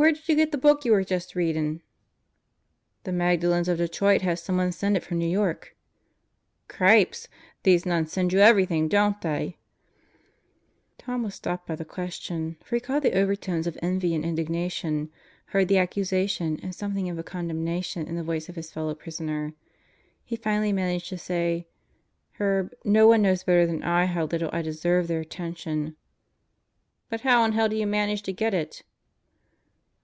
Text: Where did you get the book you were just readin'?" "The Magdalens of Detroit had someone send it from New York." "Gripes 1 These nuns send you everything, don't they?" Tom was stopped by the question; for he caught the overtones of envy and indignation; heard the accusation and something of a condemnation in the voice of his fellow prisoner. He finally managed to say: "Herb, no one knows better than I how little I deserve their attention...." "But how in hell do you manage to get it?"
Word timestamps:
Where 0.00 0.12
did 0.12 0.30
you 0.30 0.34
get 0.34 0.50
the 0.50 0.56
book 0.56 0.86
you 0.86 0.92
were 0.92 1.04
just 1.04 1.34
readin'?" 1.36 1.82
"The 3.04 3.12
Magdalens 3.12 3.68
of 3.68 3.76
Detroit 3.76 4.22
had 4.22 4.38
someone 4.38 4.72
send 4.72 4.96
it 4.96 5.02
from 5.04 5.18
New 5.18 5.28
York." 5.28 5.76
"Gripes 6.68 7.28
1 7.30 7.36
These 7.64 7.84
nuns 7.84 8.10
send 8.10 8.32
you 8.32 8.38
everything, 8.38 8.88
don't 8.88 9.20
they?" 9.20 9.58
Tom 10.96 11.22
was 11.22 11.34
stopped 11.34 11.66
by 11.66 11.76
the 11.76 11.84
question; 11.84 12.56
for 12.64 12.76
he 12.76 12.80
caught 12.80 13.02
the 13.02 13.12
overtones 13.12 13.66
of 13.66 13.78
envy 13.82 14.14
and 14.14 14.24
indignation; 14.24 15.10
heard 15.48 15.68
the 15.68 15.76
accusation 15.76 16.58
and 16.62 16.74
something 16.74 17.10
of 17.10 17.18
a 17.18 17.22
condemnation 17.22 18.06
in 18.06 18.16
the 18.16 18.24
voice 18.24 18.48
of 18.48 18.56
his 18.56 18.72
fellow 18.72 18.94
prisoner. 18.94 19.52
He 20.24 20.34
finally 20.34 20.72
managed 20.72 21.10
to 21.10 21.18
say: 21.18 21.68
"Herb, 22.38 22.72
no 22.86 23.06
one 23.06 23.20
knows 23.20 23.44
better 23.44 23.66
than 23.66 23.82
I 23.82 24.06
how 24.06 24.24
little 24.24 24.48
I 24.50 24.62
deserve 24.62 25.08
their 25.08 25.20
attention...." 25.20 25.96
"But 27.10 27.20
how 27.20 27.44
in 27.44 27.52
hell 27.52 27.68
do 27.68 27.76
you 27.76 27.86
manage 27.86 28.22
to 28.22 28.32
get 28.32 28.54
it?" 28.54 28.82